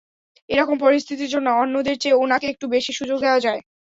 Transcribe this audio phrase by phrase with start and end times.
[0.49, 3.61] এরকম পরিস্থিতির জন্য অন্যদের চেয়ে ওনাকে একটু বেশি সুযোগ দেয়া যায়।